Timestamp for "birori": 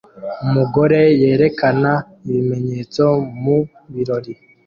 3.93-4.33